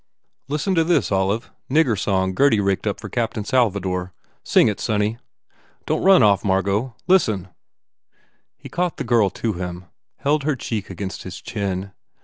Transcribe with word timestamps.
"Listen 0.47 0.73
to 0.73 0.83
this, 0.83 1.11
Olive. 1.11 1.51
Nigger 1.69 1.95
song 1.95 2.33
Gurdy 2.33 2.59
raked 2.59 2.87
up 2.87 2.99
for 2.99 3.07
Captain 3.07 3.45
Salvador. 3.45 4.13
Sing 4.43 4.67
it, 4.67 4.79
sonny. 4.79 5.19
Don 5.85 5.99
t 5.99 6.03
run 6.03 6.23
off, 6.23 6.43
Margot. 6.43 6.95
Listen." 7.05 7.49
He 8.57 8.67
caught 8.67 8.97
the 8.97 9.03
girl 9.03 9.29
to 9.29 9.53
him, 9.53 9.85
held 10.17 10.41
her 10.41 10.55
cheek 10.55 10.89
against 10.89 11.21
his 11.21 11.39
chin. 11.39 11.91